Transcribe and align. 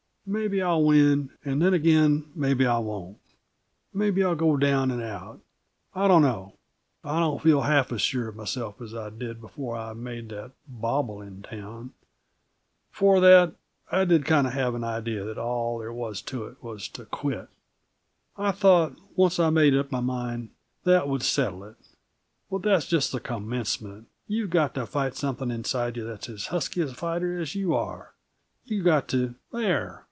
Maybe 0.23 0.61
I'll 0.61 0.83
win, 0.85 1.31
and 1.43 1.61
then 1.61 1.73
again 1.73 2.31
maybe 2.35 2.65
I 2.65 2.77
won't. 2.77 3.17
Maybe 3.93 4.23
I'll 4.23 4.35
go 4.35 4.55
down 4.55 4.89
and 4.89 5.01
out. 5.03 5.41
I 5.93 6.07
don't 6.07 6.21
know 6.21 6.53
I 7.03 7.19
don't 7.19 7.41
feel 7.41 7.63
half 7.63 7.91
as 7.91 8.01
sure 8.01 8.29
of 8.29 8.37
myself 8.37 8.79
as 8.81 8.93
I 8.95 9.09
did 9.09 9.41
before 9.41 9.75
I 9.75 9.91
made 9.91 10.29
that 10.29 10.51
bobble 10.67 11.21
in 11.21 11.41
town. 11.41 11.93
Before 12.91 13.19
that, 13.19 13.55
I 13.91 14.05
did 14.05 14.25
kinda 14.25 14.51
have 14.51 14.73
an 14.73 14.85
idea 14.85 15.25
that 15.25 15.37
all 15.39 15.79
there 15.79 15.91
was 15.91 16.21
to 16.21 16.45
it 16.45 16.63
was 16.63 16.87
to 16.89 17.05
quit. 17.05 17.49
I 18.37 18.51
thought, 18.51 18.93
once 19.17 19.37
I 19.37 19.49
made 19.49 19.75
up 19.75 19.91
my 19.91 19.99
mind, 20.01 20.51
that 20.85 21.09
would 21.09 21.23
settle 21.23 21.65
it. 21.65 21.75
But 22.49 22.61
that's 22.61 22.85
just 22.87 23.11
the 23.11 23.19
commencement; 23.19 24.07
you've 24.27 24.51
got 24.51 24.75
to 24.75 24.85
fight 24.85 25.15
something 25.17 25.51
inside 25.51 25.89
of 25.89 25.97
you 25.97 26.03
that's 26.05 26.29
as 26.29 26.45
husky 26.47 26.79
a 26.81 26.87
fighter 26.87 27.37
as 27.37 27.53
you 27.55 27.73
are. 27.75 28.13
You've 28.63 28.85
got 28.85 29.09
to" 29.09 29.35
"There!" 29.51 29.97